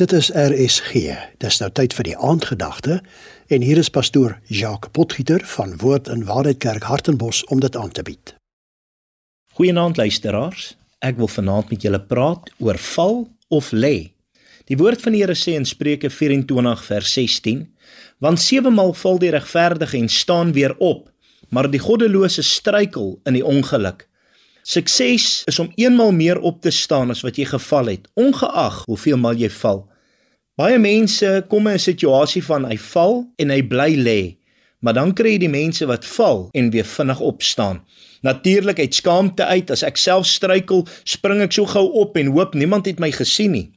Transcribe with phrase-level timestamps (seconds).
[0.00, 0.92] Dit is RSG.
[1.44, 2.94] Dis nou tyd vir die aandgedagte
[3.52, 7.92] en hier is pastoor Jacques Potgieter van Woord en Waarheid Kerk Hartenbos om dit aan
[7.92, 8.32] te bied.
[9.58, 10.70] Goeienaand luisteraars.
[11.04, 13.20] Ek wil vanaand met julle praat oor val
[13.52, 14.14] of lê.
[14.72, 17.66] Die woord van die Here sê in Spreuke 24 vers 16:
[18.24, 21.10] Want sewe maal val die regverdige en staan weer op,
[21.52, 24.06] maar die goddelose struikel in die ongeluk.
[24.64, 29.20] Sukses is om eenmal meer op te staan as wat jy geval het, ongeag hoeveel
[29.20, 29.89] maal jy val.
[30.60, 34.36] Baie mense kom in 'n situasie van hy val en hy bly lê,
[34.84, 37.80] maar dan kry jy die mense wat val en weer vinnig opstaan.
[38.20, 42.52] Natuurlik uit skaamte uit, as ek self struikel, spring ek so gou op en hoop
[42.54, 43.70] niemand het my gesien nie.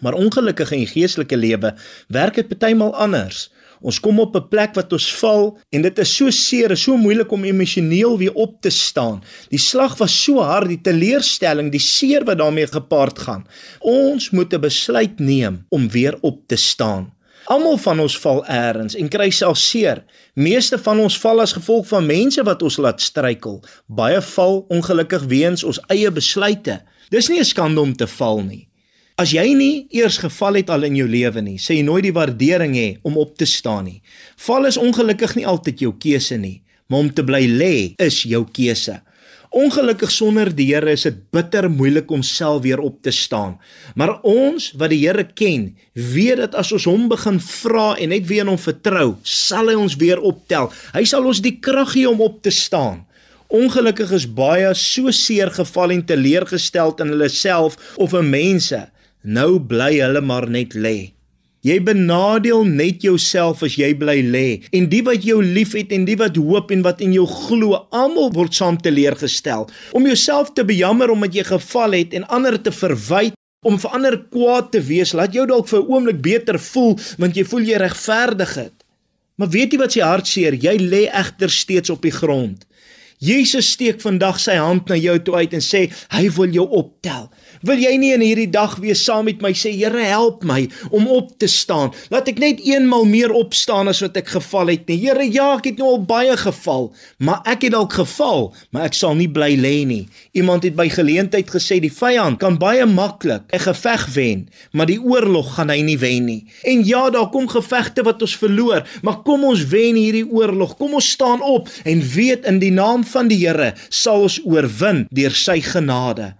[0.00, 1.74] Maar ongelukkig in die geestelike lewe
[2.06, 3.50] werk dit partymal anders.
[3.80, 6.96] Ons kom op 'n plek wat ons val en dit is so seer, is so
[6.96, 9.22] moeilik om emosioneel weer op te staan.
[9.48, 13.46] Die slag was so hard, die teleurstelling, die seer wat daarmee gepaard gaan.
[13.80, 17.12] Ons moet 'n besluit neem om weer op te staan.
[17.48, 20.02] Almal van ons val eers en kry self seer.
[20.34, 23.62] Meeste van ons val as gevolg van mense wat ons laat struikel.
[23.86, 26.82] Baie val ongelukkig weens ons eie besluite.
[27.08, 28.68] Dis nie 'n skande om te val nie.
[29.18, 32.14] As jy nie eers geval het al in jou lewe nie, sê jy nooit die
[32.14, 33.96] waardering hê om op te staan nie.
[34.46, 38.44] Val is ongelukkig nie altyd jou keuse nie, maar om te bly lê is jou
[38.54, 38.94] keuse.
[39.58, 43.56] Ongelukkig sonder die Here is dit bitter moeilik om self weer op te staan.
[43.98, 48.28] Maar ons wat die Here ken, weet dat as ons hom begin vra en net
[48.28, 50.70] weer in hom vertrou, sal hy ons weer optel.
[50.94, 53.02] Hy sal ons die krag gee om op te staan.
[53.50, 58.84] Ongelukkig is baie so seer geval en teleurgestel in hulle self of in mense
[59.28, 61.10] Nou bly hulle maar net lê.
[61.66, 66.16] Jy benadeel net jouself as jy bly lê en die wat jou liefhet en die
[66.16, 69.66] wat hoop en wat in jou glo, almal word saam teleurgestel.
[69.92, 73.36] Om jouself te bejammer omdat jy geval het en ander te verwyd
[73.68, 77.36] om vir ander kwaad te wees, laat jou dalk vir 'n oomblik beter voel want
[77.36, 78.76] jy voel jy regverdig het.
[79.36, 80.54] Maar weet jy wat sy hartseer?
[80.54, 82.64] Jy lê egter steeds op die grond.
[83.18, 87.26] Jesus steek vandag sy hand na jou toe uit en sê hy wil jou optel.
[87.66, 91.08] Wil jy nie in hierdie dag weer saam met my sê Here help my om
[91.10, 91.90] op te staan.
[92.12, 94.98] Laat ek net eenmal meer opstaan as wat ek geval het nie.
[95.02, 98.98] Here ja, ek het nou al baie geval, maar ek het dalk geval, maar ek
[98.98, 100.04] sal nie bly lê nie.
[100.38, 105.00] Iemand het by geleentheid gesê die vyand kan baie maklik 'n geveg wen, maar die
[105.02, 106.46] oorlog gaan hy nie wen nie.
[106.64, 110.76] En ja, daar kom gevegte wat ons verloor, maar kom ons wen hierdie oorlog.
[110.76, 115.06] Kom ons staan op en weet in die naam van die Here sal ons oorwin
[115.10, 116.34] deur sy genade.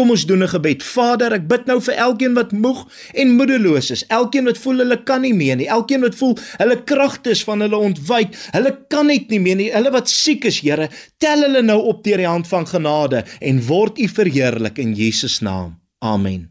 [0.00, 0.82] Kom ons doen 'n gebed.
[0.82, 4.06] Vader, ek bid nou vir elkeen wat moeg en moedeloos is.
[4.06, 5.66] Elkeen wat voel hulle kan nie meer nie.
[5.68, 8.32] Elkeen wat voel hulle kragtes van hulle ontwyk.
[8.56, 9.68] Hulle kan net nie meer nie.
[9.72, 10.88] Hulle wat siek is, Here,
[11.18, 15.40] tel hulle nou op deur die hand van genade en word U verheerlik in Jesus
[15.40, 15.76] naam.
[15.98, 16.50] Amen.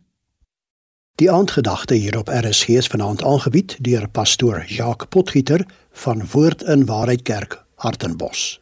[1.15, 6.85] Die aandgedagte hier op RSG is vanaand aangebied deur pastoor Jacques Potgieter van Woord in
[6.85, 8.59] Waarheid Kerk, Hartenbos.